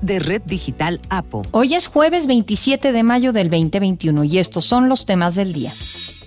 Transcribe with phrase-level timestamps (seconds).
[0.00, 1.42] de Red Digital APO.
[1.52, 5.72] Hoy es jueves 27 de mayo del 2021 y estos son los temas del día.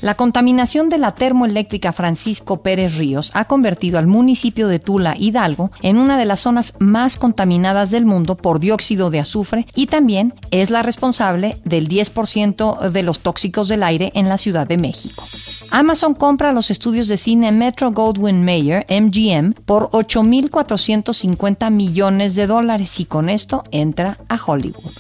[0.02, 5.71] La contaminación de la termoeléctrica Francisco Pérez Ríos ha convertido al municipio de Tula, Hidalgo,
[5.82, 10.34] en una de las zonas más contaminadas del mundo por dióxido de azufre y también
[10.52, 15.26] es la responsable del 10% de los tóxicos del aire en la Ciudad de México.
[15.70, 23.00] Amazon compra los estudios de cine Metro Goldwyn Mayer, MGM, por 8.450 millones de dólares
[23.01, 24.93] y con esto entra a Hollywood.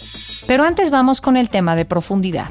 [0.47, 2.49] Pero antes vamos con el tema de profundidad.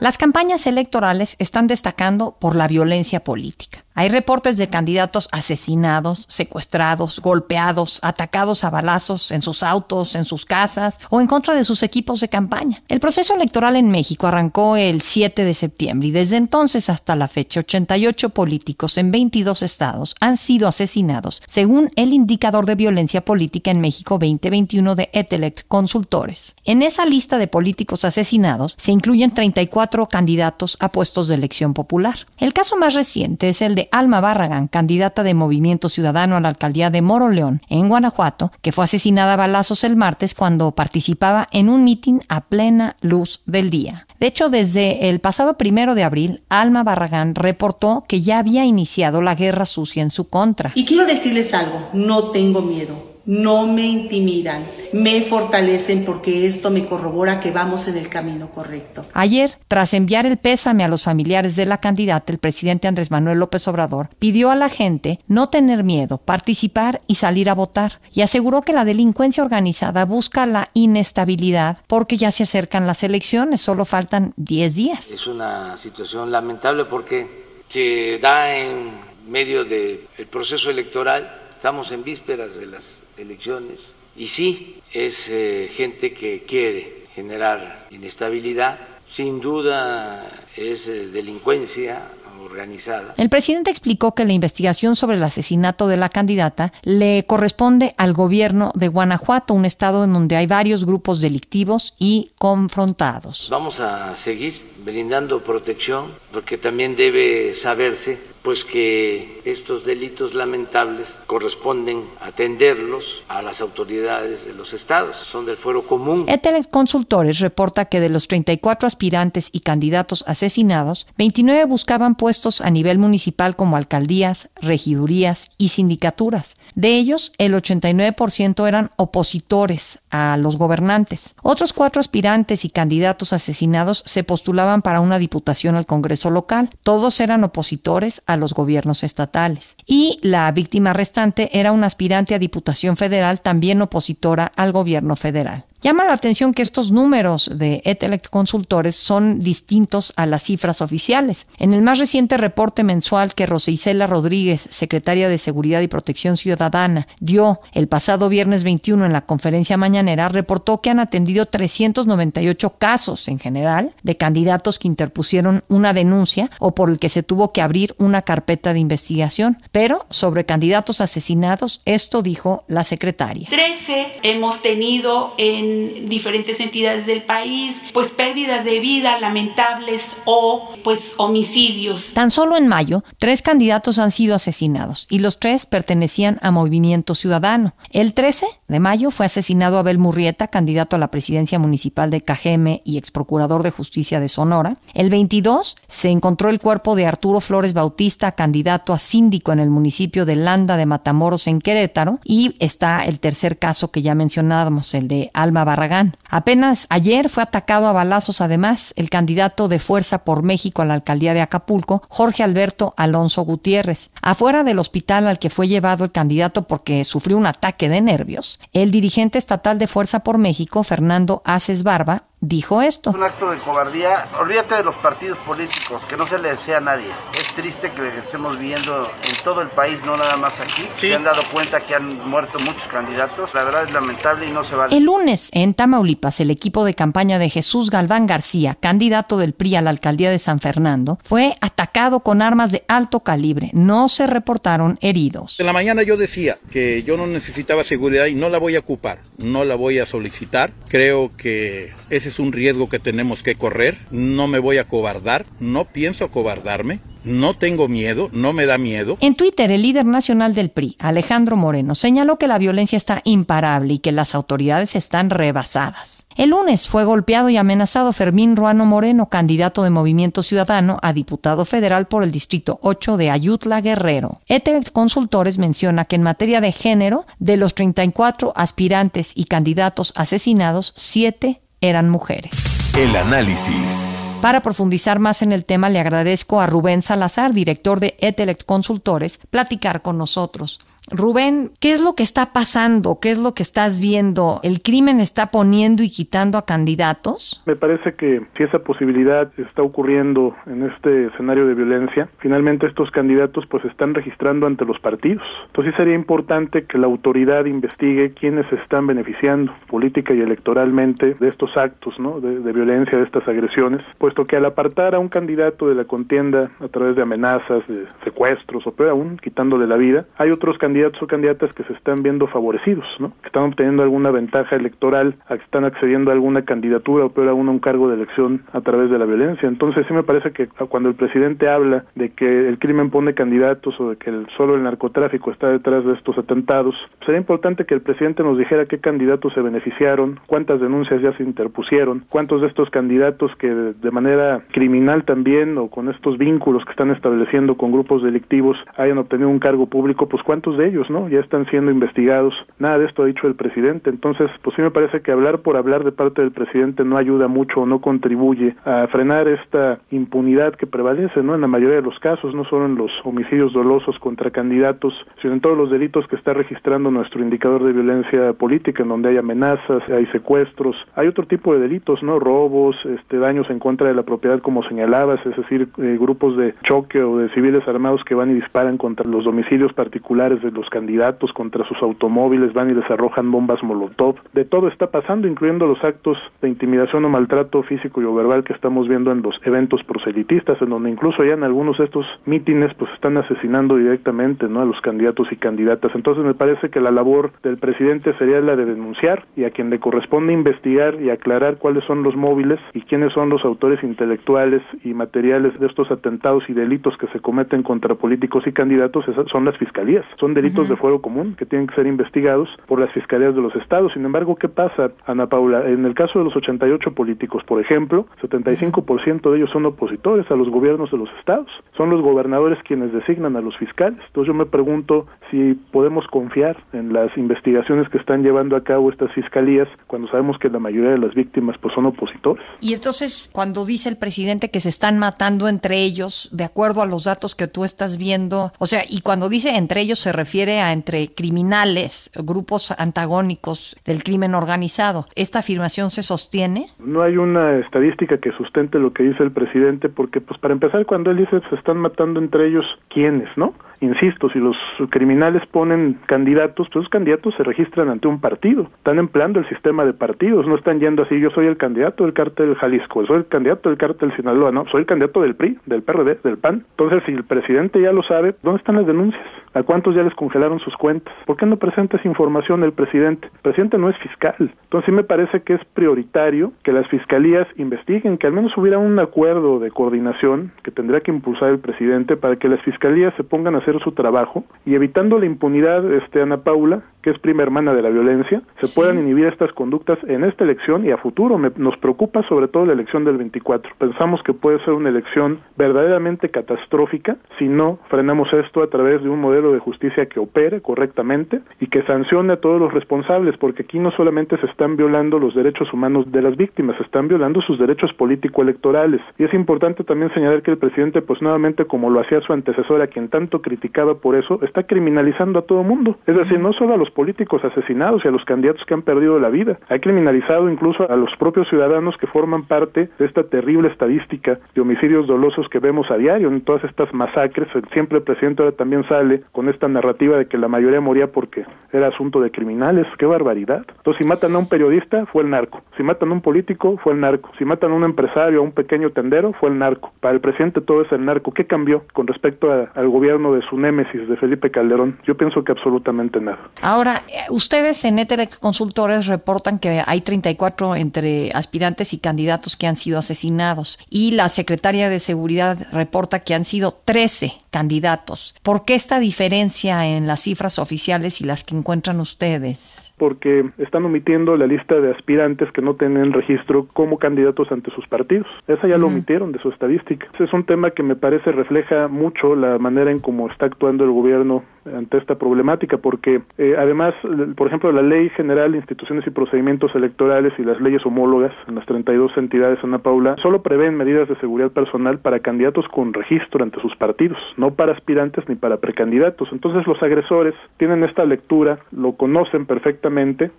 [0.00, 3.84] Las campañas electorales están destacando por la violencia política.
[3.94, 10.46] Hay reportes de candidatos asesinados, secuestrados, golpeados, atacados a balazos en sus autos, en sus
[10.46, 12.82] casas o en contra de sus equipos de campaña.
[12.88, 17.28] El proceso electoral en México arrancó el 7 de septiembre y desde entonces hasta la
[17.28, 23.70] fecha 88 políticos en 22 estados han sido asesinados, según el indicador de violencia política
[23.70, 26.54] en México 2021 de Etelect Consultores.
[26.64, 32.26] En esa lista de políticos asesinados se incluyen 34 candidatos a puestos de elección popular.
[32.38, 36.48] El caso más reciente es el de Alma Barragán, candidata de Movimiento Ciudadano a la
[36.48, 41.68] alcaldía de Moroleón, en Guanajuato, que fue asesinada a balazos el martes cuando participaba en
[41.68, 44.06] un mitin a plena luz del día.
[44.18, 49.22] De hecho, desde el pasado primero de abril, Alma Barragán reportó que ya había iniciado
[49.22, 50.72] la guerra sucia en su contra.
[50.74, 56.86] Y quiero decirles algo, no tengo miedo no me intimidan, me fortalecen porque esto me
[56.86, 59.06] corrobora que vamos en el camino correcto.
[59.14, 63.38] Ayer, tras enviar el pésame a los familiares de la candidata, el presidente Andrés Manuel
[63.38, 68.22] López Obrador pidió a la gente no tener miedo, participar y salir a votar, y
[68.22, 73.84] aseguró que la delincuencia organizada busca la inestabilidad porque ya se acercan las elecciones, solo
[73.84, 75.08] faltan 10 días.
[75.08, 77.28] Es una situación lamentable porque
[77.68, 78.90] se da en
[79.28, 86.14] medio del proceso electoral Estamos en vísperas de las elecciones y sí, es eh, gente
[86.14, 88.78] que quiere generar inestabilidad.
[89.06, 92.00] Sin duda es eh, delincuencia
[92.42, 93.12] organizada.
[93.18, 98.14] El presidente explicó que la investigación sobre el asesinato de la candidata le corresponde al
[98.14, 103.48] gobierno de Guanajuato, un estado en donde hay varios grupos delictivos y confrontados.
[103.50, 112.04] Vamos a seguir brindando protección porque también debe saberse pues que estos delitos lamentables corresponden
[112.20, 116.24] atenderlos a las autoridades de los estados, son del fuero común.
[116.28, 122.70] Eteles Consultores reporta que de los 34 aspirantes y candidatos asesinados, 29 buscaban puestos a
[122.70, 126.56] nivel municipal como alcaldías, regidurías y sindicaturas.
[126.74, 131.34] De ellos, el 89% eran opositores a los gobernantes.
[131.42, 136.70] Otros cuatro aspirantes y candidatos asesinados se postulaban para una diputación al Congreso local.
[136.82, 139.76] Todos eran opositores a los gobiernos estatales.
[139.86, 145.64] Y la víctima restante era una aspirante a Diputación Federal, también opositora al gobierno federal.
[145.82, 151.46] Llama la atención que estos números de Etelect Consultores son distintos a las cifras oficiales.
[151.56, 157.08] En el más reciente reporte mensual que Isela Rodríguez, secretaria de Seguridad y Protección Ciudadana,
[157.18, 163.28] dio el pasado viernes 21 en la conferencia mañanera, reportó que han atendido 398 casos
[163.28, 167.62] en general de candidatos que interpusieron una denuncia o por el que se tuvo que
[167.62, 169.62] abrir una carpeta de investigación.
[169.72, 173.48] Pero sobre candidatos asesinados, esto dijo la secretaria.
[173.48, 175.69] 13 hemos tenido en
[176.08, 182.14] diferentes entidades del país, pues pérdidas de vida lamentables o pues homicidios.
[182.14, 187.14] Tan solo en mayo, tres candidatos han sido asesinados y los tres pertenecían a Movimiento
[187.14, 187.74] Ciudadano.
[187.90, 192.82] El 13 de mayo fue asesinado Abel Murrieta, candidato a la presidencia municipal de Cajeme
[192.84, 194.76] y ex procurador de justicia de Sonora.
[194.94, 199.70] El 22 se encontró el cuerpo de Arturo Flores Bautista, candidato a síndico en el
[199.70, 202.20] municipio de Landa de Matamoros en Querétaro.
[202.24, 206.16] Y está el tercer caso que ya mencionábamos, el de Alma Barragán.
[206.28, 210.94] Apenas ayer fue atacado a balazos además el candidato de Fuerza por México a la
[210.94, 214.10] alcaldía de Acapulco, Jorge Alberto Alonso Gutiérrez.
[214.22, 218.58] Afuera del hospital al que fue llevado el candidato porque sufrió un ataque de nervios,
[218.72, 223.10] el dirigente estatal de Fuerza por México, Fernando Aces Barba, dijo esto.
[223.10, 224.24] Un acto de cobardía.
[224.40, 227.06] Olvídate de los partidos políticos, que no se le desea a nadie.
[227.32, 230.88] Este triste que estemos viendo en todo el país, no nada más aquí.
[230.94, 233.52] Se han dado cuenta que han muerto muchos candidatos.
[233.54, 234.96] La verdad es lamentable y no se vale.
[234.96, 239.76] El lunes, en Tamaulipas, el equipo de campaña de Jesús Galván García, candidato del PRI
[239.76, 243.70] a la alcaldía de San Fernando, fue atacado con armas de alto calibre.
[243.74, 245.60] No se reportaron heridos.
[245.60, 248.80] En la mañana yo decía que yo no necesitaba seguridad y no la voy a
[248.80, 250.70] ocupar, no la voy a solicitar.
[250.88, 253.98] Creo que ese es un riesgo que tenemos que correr.
[254.10, 257.00] No me voy a cobardar, no pienso acobardarme.
[257.22, 259.18] No tengo miedo, no me da miedo.
[259.20, 263.94] En Twitter, el líder nacional del PRI, Alejandro Moreno, señaló que la violencia está imparable
[263.94, 266.24] y que las autoridades están rebasadas.
[266.34, 271.66] El lunes fue golpeado y amenazado Fermín Ruano Moreno, candidato de Movimiento Ciudadano a diputado
[271.66, 274.32] federal por el Distrito 8 de Ayutla Guerrero.
[274.46, 280.94] Etex Consultores menciona que en materia de género, de los 34 aspirantes y candidatos asesinados,
[280.96, 282.52] 7 eran mujeres.
[282.96, 284.12] El análisis.
[284.40, 289.38] Para profundizar más en el tema, le agradezco a Rubén Salazar, director de Etelect Consultores,
[289.50, 290.80] platicar con nosotros.
[291.08, 293.18] Rubén, ¿qué es lo que está pasando?
[293.20, 294.60] ¿Qué es lo que estás viendo?
[294.62, 297.62] ¿El crimen está poniendo y quitando a candidatos?
[297.66, 303.10] Me parece que si esa posibilidad está ocurriendo en este escenario de violencia, finalmente estos
[303.10, 305.42] candidatos pues están registrando ante los partidos.
[305.66, 311.76] Entonces sería importante que la autoridad investigue quiénes están beneficiando política y electoralmente de estos
[311.76, 312.40] actos ¿no?
[312.40, 316.04] de, de violencia, de estas agresiones, puesto que al apartar a un candidato de la
[316.04, 320.78] contienda a través de amenazas, de secuestros o peor aún, quitándole la vida, hay otros
[320.78, 323.32] candidatos candidatos o candidatas que se están viendo favorecidos, ¿no?
[323.42, 327.68] que están obteniendo alguna ventaja electoral, que están accediendo a alguna candidatura o peor aún
[327.68, 329.68] a un cargo de elección a través de la violencia.
[329.68, 334.00] Entonces sí me parece que cuando el presidente habla de que el crimen pone candidatos
[334.00, 338.00] o de que solo el narcotráfico está detrás de estos atentados, sería importante que el
[338.00, 342.90] presidente nos dijera qué candidatos se beneficiaron, cuántas denuncias ya se interpusieron, cuántos de estos
[342.90, 348.24] candidatos que de manera criminal también o con estos vínculos que están estableciendo con grupos
[348.24, 351.28] delictivos hayan obtenido un cargo público, pues cuántos de ellos, ¿no?
[351.28, 352.54] Ya están siendo investigados.
[352.78, 354.10] Nada de esto ha dicho el presidente.
[354.10, 357.48] Entonces, pues sí me parece que hablar por hablar de parte del presidente no ayuda
[357.48, 361.54] mucho o no contribuye a frenar esta impunidad que prevalece, ¿no?
[361.54, 365.54] En la mayoría de los casos, no solo en los homicidios dolosos contra candidatos, sino
[365.54, 369.36] en todos los delitos que está registrando nuestro indicador de violencia política, en donde hay
[369.36, 372.38] amenazas, hay secuestros, hay otro tipo de delitos, ¿no?
[372.38, 376.74] Robos, este, daños en contra de la propiedad, como señalabas, es decir, eh, grupos de
[376.82, 380.88] choque o de civiles armados que van y disparan contra los domicilios particulares de los
[380.90, 384.36] candidatos contra sus automóviles, van y les arrojan bombas molotov.
[384.52, 388.64] De todo está pasando, incluyendo los actos de intimidación o maltrato físico y o verbal
[388.64, 392.26] que estamos viendo en los eventos proselitistas, en donde incluso ya en algunos de estos
[392.46, 394.80] mítines pues están asesinando directamente ¿no?
[394.80, 396.12] a los candidatos y candidatas.
[396.14, 399.90] Entonces me parece que la labor del presidente sería la de denunciar y a quien
[399.90, 404.82] le corresponde investigar y aclarar cuáles son los móviles y quiénes son los autores intelectuales
[405.04, 409.64] y materiales de estos atentados y delitos que se cometen contra políticos y candidatos, son
[409.64, 410.24] las fiscalías.
[410.38, 413.74] Son delitos de fuero común que tienen que ser investigados por las fiscalías de los
[413.76, 414.12] estados.
[414.12, 415.88] Sin embargo, ¿qué pasa, Ana Paula?
[415.88, 420.54] En el caso de los 88 políticos, por ejemplo, 75% de ellos son opositores a
[420.54, 421.70] los gobiernos de los estados.
[421.96, 424.18] Son los gobernadores quienes designan a los fiscales.
[424.26, 429.10] Entonces yo me pregunto si podemos confiar en las investigaciones que están llevando a cabo
[429.10, 432.64] estas fiscalías cuando sabemos que la mayoría de las víctimas pues son opositores.
[432.80, 437.06] Y entonces, cuando dice el presidente que se están matando entre ellos, de acuerdo a
[437.06, 440.49] los datos que tú estás viendo, o sea, y cuando dice entre ellos se refiere
[440.82, 445.26] a entre criminales, grupos antagónicos del crimen organizado.
[445.36, 446.86] ¿Esta afirmación se sostiene?
[446.98, 451.06] No hay una estadística que sustente lo que dice el presidente, porque pues para empezar,
[451.06, 453.74] cuando él dice se están matando entre ellos, ¿quiénes, no?
[454.00, 454.76] Insisto, si los
[455.10, 460.04] criminales ponen candidatos, pues esos candidatos se registran ante un partido, están empleando el sistema
[460.04, 463.46] de partidos, no están yendo así, yo soy el candidato del cártel Jalisco, soy el
[463.46, 466.84] candidato del cártel Sinaloa, no, soy el candidato del PRI, del PRD, del PAN.
[466.90, 469.42] Entonces, si el presidente ya lo sabe, ¿dónde están las denuncias?
[469.72, 471.32] ¿A cuántos ya les congelaron sus cuentas?
[471.46, 473.46] ¿Por qué no presenta esa información el presidente?
[473.46, 474.54] El presidente no es fiscal.
[474.58, 478.98] Entonces sí me parece que es prioritario que las fiscalías investiguen, que al menos hubiera
[478.98, 483.44] un acuerdo de coordinación que tendría que impulsar el presidente para que las fiscalías se
[483.44, 487.62] pongan a hacer su trabajo y evitando la impunidad, este Ana Paula, que es prima
[487.62, 488.94] hermana de la violencia, se sí.
[488.94, 491.58] puedan inhibir estas conductas en esta elección y a futuro.
[491.58, 493.92] Me, nos preocupa sobre todo la elección del 24.
[493.98, 499.28] Pensamos que puede ser una elección verdaderamente catastrófica si no frenamos esto a través de
[499.28, 503.82] un modelo de justicia que opere correctamente y que sancione a todos los responsables, porque
[503.82, 507.60] aquí no solamente se están violando los derechos humanos de las víctimas, se están violando
[507.60, 509.20] sus derechos político-electorales.
[509.38, 513.02] Y es importante también señalar que el presidente, pues nuevamente, como lo hacía su antecesor,
[513.02, 516.16] a quien tanto criticaba por eso, está criminalizando a todo mundo.
[516.26, 519.38] Es decir, no solo a los políticos asesinados y a los candidatos que han perdido
[519.38, 519.78] la vida.
[519.88, 524.80] Ha criminalizado incluso a los propios ciudadanos que forman parte de esta terrible estadística de
[524.80, 527.68] homicidios dolosos que vemos a diario en todas estas masacres.
[527.92, 531.64] Siempre el presidente ahora también sale con esta narrativa de que la mayoría moría porque
[531.92, 533.06] era asunto de criminales.
[533.18, 533.84] ¡Qué barbaridad!
[533.96, 535.82] Entonces, si matan a un periodista, fue el narco.
[535.96, 537.50] Si matan a un político, fue el narco.
[537.58, 540.12] Si matan a un empresario, a un pequeño tendero, fue el narco.
[540.20, 541.52] Para el presidente todo es el narco.
[541.52, 545.18] ¿Qué cambió con respecto al gobierno de su némesis, de Felipe Calderón?
[545.24, 546.58] Yo pienso que absolutamente nada.
[547.06, 552.96] Eh, ustedes en Etelex Consultores reportan que hay 34 entre aspirantes y candidatos que han
[552.96, 558.54] sido asesinados y la secretaria de Seguridad reporta que han sido 13 candidatos.
[558.62, 563.09] ¿Por qué esta diferencia en las cifras oficiales y las que encuentran ustedes?
[563.20, 568.08] Porque están omitiendo la lista de aspirantes que no tienen registro como candidatos ante sus
[568.08, 568.46] partidos.
[568.66, 570.26] Esa ya lo omitieron de su estadística.
[570.32, 574.04] Ese es un tema que me parece refleja mucho la manera en cómo está actuando
[574.04, 577.14] el gobierno ante esta problemática, porque eh, además,
[577.56, 581.74] por ejemplo, la Ley General de Instituciones y Procedimientos Electorales y las leyes homólogas en
[581.74, 586.64] las 32 entidades, Ana Paula, solo prevén medidas de seguridad personal para candidatos con registro
[586.64, 589.50] ante sus partidos, no para aspirantes ni para precandidatos.
[589.52, 593.09] Entonces los agresores tienen esta lectura, lo conocen perfectamente,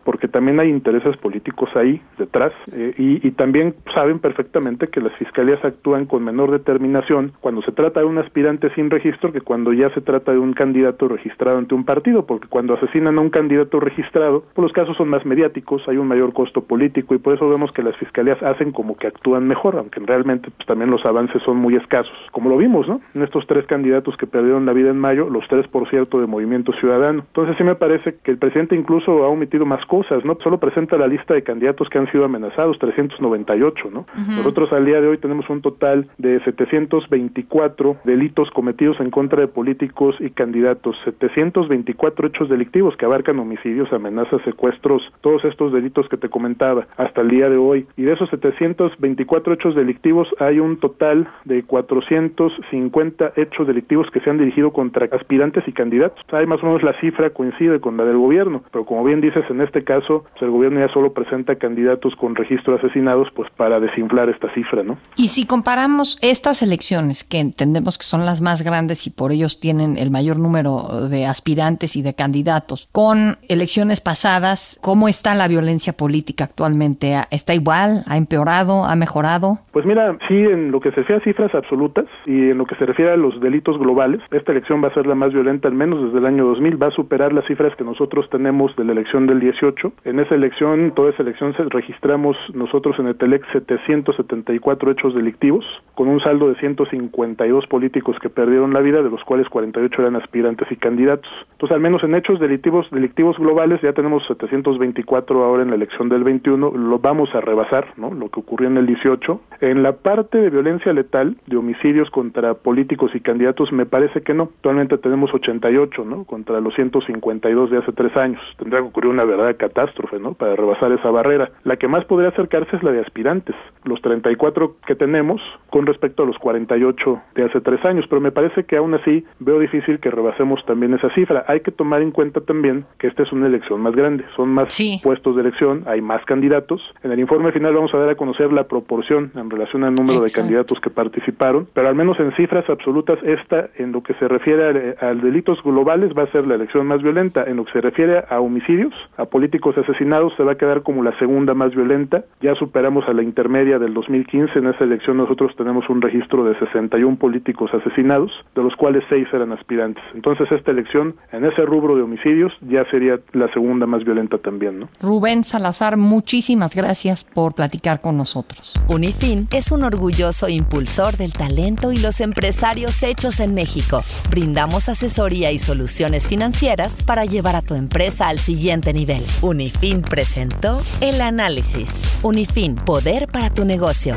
[0.03, 5.63] porque también hay intereses políticos ahí detrás, eh, y, también saben perfectamente que las fiscalías
[5.63, 9.89] actúan con menor determinación cuando se trata de un aspirante sin registro que cuando ya
[9.91, 13.79] se trata de un candidato registrado ante un partido, porque cuando asesinan a un candidato
[13.79, 17.50] registrado, pues los casos son más mediáticos, hay un mayor costo político y por eso
[17.50, 21.41] vemos que las fiscalías hacen como que actúan mejor, aunque realmente pues, también los avances
[21.43, 23.01] son muy escasos, como lo vimos, ¿no?
[23.15, 26.27] En estos tres candidatos que perdieron la vida en mayo, los tres, por cierto, de
[26.27, 27.24] Movimiento Ciudadano.
[27.27, 30.38] Entonces sí me parece que el presidente incluso ha omitido más cosas, ¿no?
[30.43, 34.05] Solo presenta la lista de candidatos que han sido amenazados, 398, ¿no?
[34.38, 39.48] Nosotros al día de hoy tenemos un total de 724 delitos cometidos en contra de
[39.48, 46.17] políticos y candidatos 724 hechos delictivos que abarcan homicidios, amenazas, secuestros, todos estos delitos que
[46.17, 47.88] te comentaba hasta el día de hoy.
[47.98, 54.29] Y de esos 724 hechos delictivos hay un total de 450 hechos delictivos que se
[54.29, 56.24] han dirigido contra aspirantes y candidatos.
[56.31, 59.50] Hay más o menos la cifra coincide con la del gobierno, pero como bien dices,
[59.50, 63.79] en este caso, pues, el gobierno ya solo presenta candidatos con registro asesinados pues para
[63.79, 64.97] desinflar esta cifra, ¿no?
[65.15, 69.59] Y si comparamos estas elecciones, que entendemos que son las más grandes y por ellos
[69.59, 75.47] tienen el mayor número de aspirantes y de candidatos con elecciones pasadas, ¿cómo está la
[75.47, 77.15] violencia política actualmente?
[77.31, 78.03] ¿Está igual?
[78.07, 78.85] ¿Ha empeorado?
[78.85, 79.59] ¿Ha mejorado?
[79.71, 82.75] Pues mira, sí, en lo que se refiere a cifras absolutas y en lo que
[82.75, 85.73] se refiere a los delitos globales, esta elección va a ser la más violenta al
[85.73, 88.93] menos desde el año 2000, va a superar las cifras que nosotros tenemos de la
[88.93, 89.91] elección del 18.
[90.06, 95.65] En esa elección, toda esa elección registramos nosotros en el TELEC 774 hechos delictivos,
[95.96, 100.15] con un saldo de 152 políticos que perdieron la vida, de los cuales 48 eran
[100.15, 101.30] aspirantes y candidatos.
[101.51, 106.08] Entonces, al menos en hechos delictivos, delictivos globales ya tenemos 724 ahora en la elección
[106.08, 108.13] del 21, lo vamos a rebasar, ¿no?
[108.13, 109.41] Lo que ocurrió en el 18.
[109.60, 114.34] En la parte de violencia letal, de homicidios contra políticos y candidatos, me parece que
[114.34, 114.44] no.
[114.44, 116.24] Actualmente tenemos 88, ¿no?
[116.24, 118.41] Contra los 152 de hace tres años.
[118.58, 120.34] Tendría una verdadera catástrofe, ¿no?
[120.34, 121.51] Para rebasar esa barrera.
[121.63, 126.24] La que más podría acercarse es la de aspirantes, los 34 que tenemos con respecto
[126.24, 130.00] a los 48 de hace tres años, pero me parece que aún así veo difícil
[130.00, 131.46] que rebasemos también esa cifra.
[131.48, 134.77] Hay que tomar en cuenta también que esta es una elección más grande, son más
[135.03, 136.81] puestos de elección, hay más candidatos.
[137.03, 140.22] En el informe final vamos a dar a conocer la proporción en relación al número
[140.22, 144.27] de candidatos que participaron, pero al menos en cifras absolutas esta, en lo que se
[144.27, 147.43] refiere a, delitos globales, va a ser la elección más violenta.
[147.43, 151.03] En lo que se refiere a homicidios, a políticos asesinados, se va a quedar como
[151.03, 152.25] la segunda más violenta.
[152.41, 154.60] Ya superamos a la intermedia del 2015.
[154.60, 159.27] En esa elección nosotros tenemos un registro de 61 políticos asesinados, de los cuales 6
[159.33, 160.03] eran aspirantes.
[160.13, 164.79] Entonces esta elección en ese rubro de homicidios ya sería la segunda más violenta también,
[164.79, 164.89] ¿no?
[165.01, 168.74] Rubén Salazar, muchísimas gracias por platicar con nosotros.
[168.88, 174.01] Unifin es un orgulloso impulsor del talento y los empresarios hechos en México.
[174.29, 179.23] Brindamos asesoría y soluciones financieras para llevar a tu empresa al siguiente nivel.
[179.41, 182.01] Unifin presentó el análisis.
[182.23, 184.15] Unifin, poder para tu negocio.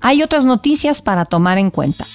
[0.00, 2.06] Hay otras noticias para tomar en cuenta.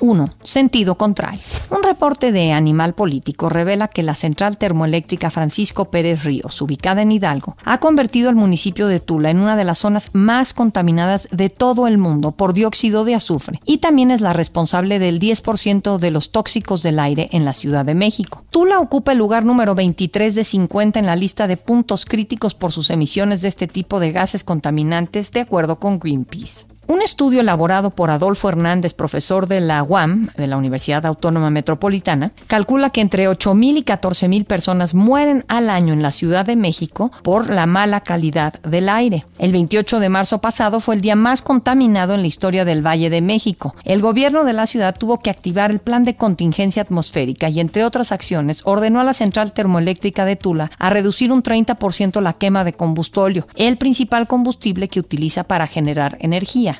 [0.00, 0.34] 1.
[0.42, 1.40] Sentido contrario.
[1.70, 7.12] Un reporte de Animal Político revela que la central termoeléctrica Francisco Pérez Ríos, ubicada en
[7.12, 11.48] Hidalgo, ha convertido al municipio de Tula en una de las zonas más contaminadas de
[11.48, 16.10] todo el mundo por dióxido de azufre y también es la responsable del 10% de
[16.10, 18.44] los tóxicos del aire en la Ciudad de México.
[18.50, 22.72] Tula ocupa el lugar número 23 de 50 en la lista de puntos críticos por
[22.72, 26.66] sus emisiones de este tipo de gases contaminantes de acuerdo con Greenpeace.
[26.90, 32.32] Un estudio elaborado por Adolfo Hernández, profesor de la UAM, de la Universidad Autónoma Metropolitana,
[32.48, 37.12] calcula que entre 8.000 y 14.000 personas mueren al año en la Ciudad de México
[37.22, 39.24] por la mala calidad del aire.
[39.38, 43.08] El 28 de marzo pasado fue el día más contaminado en la historia del Valle
[43.08, 43.76] de México.
[43.84, 47.84] El gobierno de la ciudad tuvo que activar el plan de contingencia atmosférica y, entre
[47.84, 52.64] otras acciones, ordenó a la central termoeléctrica de Tula a reducir un 30% la quema
[52.64, 56.79] de combustóleo, el principal combustible que utiliza para generar energía.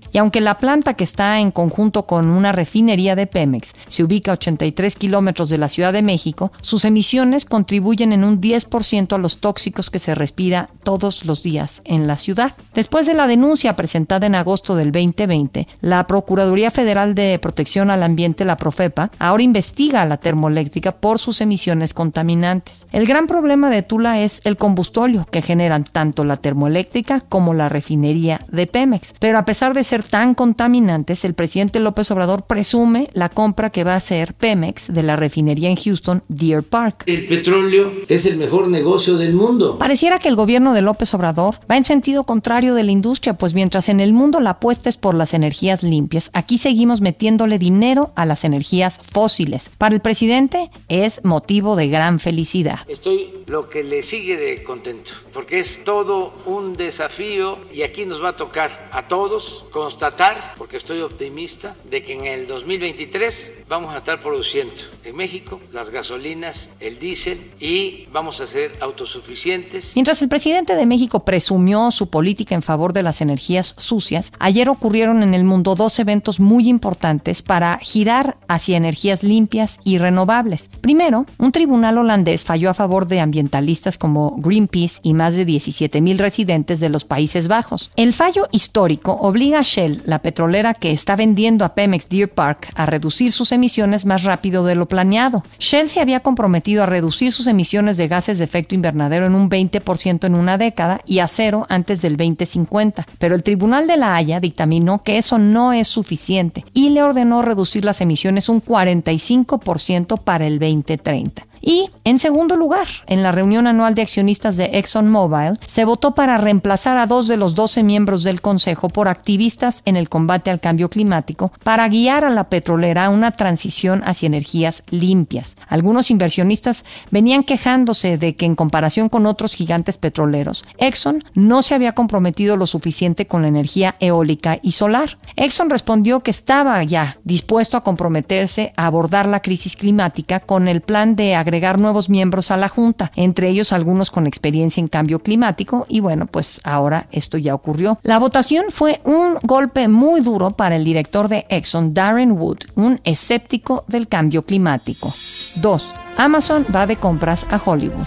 [0.11, 4.31] Y aunque la planta que está en conjunto con una refinería de Pemex se ubica
[4.31, 9.17] a 83 kilómetros de la Ciudad de México, sus emisiones contribuyen en un 10% a
[9.17, 12.53] los tóxicos que se respira todos los días en la ciudad.
[12.73, 18.03] Después de la denuncia presentada en agosto del 2020, la Procuraduría Federal de Protección al
[18.03, 22.85] Ambiente, la Profepa, ahora investiga a la termoeléctrica por sus emisiones contaminantes.
[22.91, 27.69] El gran problema de Tula es el combustóleo que generan tanto la termoeléctrica como la
[27.69, 29.13] refinería de Pemex.
[29.19, 33.83] Pero a pesar de ser tan contaminantes, el presidente López Obrador presume la compra que
[33.83, 37.03] va a hacer Pemex de la refinería en Houston, Deer Park.
[37.05, 39.77] El petróleo es el mejor negocio del mundo.
[39.77, 43.53] Pareciera que el gobierno de López Obrador va en sentido contrario de la industria, pues
[43.53, 48.11] mientras en el mundo la apuesta es por las energías limpias, aquí seguimos metiéndole dinero
[48.15, 49.69] a las energías fósiles.
[49.77, 52.79] Para el presidente es motivo de gran felicidad.
[52.87, 58.23] Estoy lo que le sigue de contento, porque es todo un desafío y aquí nos
[58.23, 63.65] va a tocar a todos con constatar, porque estoy optimista, de que en el 2023
[63.67, 69.91] vamos a estar produciendo en México las gasolinas, el diésel y vamos a ser autosuficientes.
[69.95, 74.69] Mientras el presidente de México presumió su política en favor de las energías sucias, ayer
[74.69, 80.69] ocurrieron en el mundo dos eventos muy importantes para girar hacia energías limpias y renovables.
[80.79, 85.99] Primero, un tribunal holandés falló a favor de ambientalistas como Greenpeace y más de 17
[85.99, 87.91] mil residentes de los Países Bajos.
[87.97, 92.69] El fallo histórico obliga a Shell la petrolera que está vendiendo a Pemex Deer Park,
[92.75, 95.43] a reducir sus emisiones más rápido de lo planeado.
[95.59, 99.49] Shell se había comprometido a reducir sus emisiones de gases de efecto invernadero en un
[99.49, 104.15] 20% en una década y a cero antes del 2050, pero el Tribunal de la
[104.15, 110.19] Haya dictaminó que eso no es suficiente y le ordenó reducir las emisiones un 45%
[110.19, 111.50] para el 2030.
[111.61, 116.37] Y, en segundo lugar, en la reunión anual de accionistas de ExxonMobil, se votó para
[116.37, 120.59] reemplazar a dos de los 12 miembros del Consejo por activistas en el combate al
[120.59, 125.55] cambio climático para guiar a la petrolera a una transición hacia energías limpias.
[125.67, 131.75] Algunos inversionistas venían quejándose de que en comparación con otros gigantes petroleros, Exxon no se
[131.75, 135.17] había comprometido lo suficiente con la energía eólica y solar.
[135.35, 140.81] Exxon respondió que estaba ya dispuesto a comprometerse a abordar la crisis climática con el
[140.81, 145.19] plan de agregar nuevos miembros a la Junta, entre ellos algunos con experiencia en cambio
[145.19, 147.99] climático y bueno, pues ahora esto ya ocurrió.
[148.03, 153.01] La votación fue un golpe muy duro para el director de Exxon, Darren Wood, un
[153.03, 155.13] escéptico del cambio climático.
[155.57, 155.93] 2.
[156.15, 158.05] Amazon va de compras a Hollywood.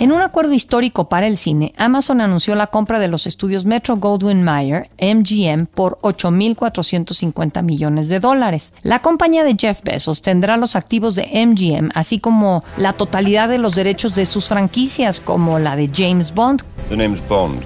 [0.00, 3.96] En un acuerdo histórico para el cine, Amazon anunció la compra de los estudios Metro
[3.96, 8.72] Goldwyn Mayer, MGM, por 8.450 millones de dólares.
[8.82, 13.58] La compañía de Jeff Bezos tendrá los activos de MGM, así como la totalidad de
[13.58, 16.64] los derechos de sus franquicias, como la de James Bond.
[16.88, 16.96] The
[17.28, 17.62] Bond.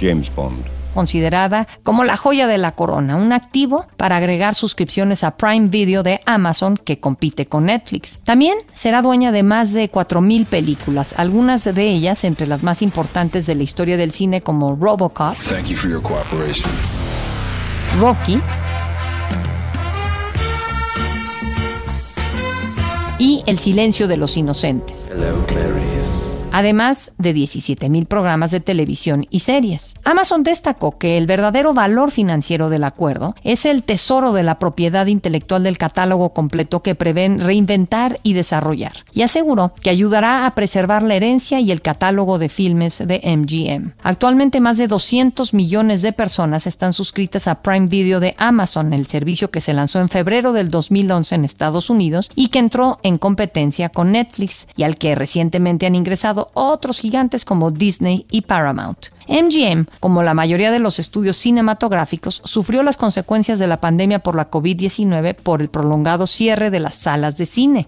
[0.00, 5.36] James Bond considerada como la joya de la corona, un activo para agregar suscripciones a
[5.36, 8.18] Prime Video de Amazon que compite con Netflix.
[8.24, 13.46] También será dueña de más de 4.000 películas, algunas de ellas entre las más importantes
[13.46, 15.36] de la historia del cine como Robocop,
[18.00, 18.40] Rocky,
[23.18, 25.08] y El silencio de los inocentes
[26.58, 29.94] además de 17.000 programas de televisión y series.
[30.02, 35.06] Amazon destacó que el verdadero valor financiero del acuerdo es el tesoro de la propiedad
[35.06, 41.04] intelectual del catálogo completo que prevén reinventar y desarrollar, y aseguró que ayudará a preservar
[41.04, 43.92] la herencia y el catálogo de filmes de MGM.
[44.02, 49.06] Actualmente más de 200 millones de personas están suscritas a Prime Video de Amazon, el
[49.06, 53.16] servicio que se lanzó en febrero del 2011 en Estados Unidos y que entró en
[53.16, 59.06] competencia con Netflix y al que recientemente han ingresado otros gigantes como Disney y Paramount.
[59.28, 64.34] MGM, como la mayoría de los estudios cinematográficos, sufrió las consecuencias de la pandemia por
[64.34, 67.86] la COVID-19 por el prolongado cierre de las salas de cine.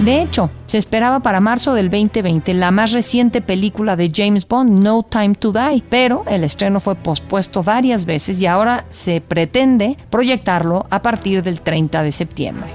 [0.00, 4.82] De hecho, se esperaba para marzo del 2020 la más reciente película de James Bond,
[4.82, 9.98] No Time to Die, pero el estreno fue pospuesto varias veces y ahora se pretende
[10.08, 12.74] proyectarlo a partir del 30 de septiembre.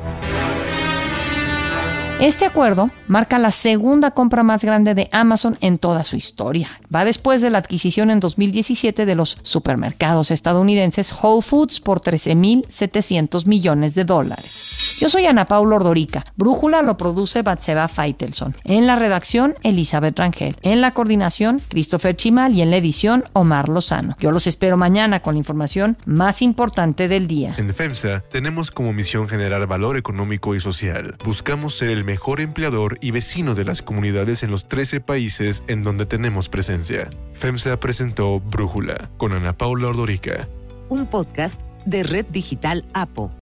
[2.22, 6.70] Este acuerdo marca la segunda compra más grande de Amazon en toda su historia.
[6.94, 13.48] Va después de la adquisición en 2017 de los supermercados estadounidenses Whole Foods por 13.700
[13.48, 14.96] millones de dólares.
[14.98, 16.24] Yo soy Ana Paula Ordorica.
[16.38, 18.56] Brújula lo produce Batseba Feitelson.
[18.64, 20.56] En la redacción, Elizabeth Rangel.
[20.62, 24.16] En la coordinación, Christopher Chimal y en la edición, Omar Lozano.
[24.22, 27.56] Yo los espero mañana con la información más importante del día.
[27.58, 31.18] En FEMSA tenemos como misión generar valor económico y social.
[31.26, 36.06] Buscamos ser mejor empleador y vecino de las comunidades en los 13 países en donde
[36.06, 37.10] tenemos presencia.
[37.34, 40.48] FEMSA presentó Brújula con Ana Paula Ordorica.
[40.88, 43.32] Un podcast de Red Digital APO.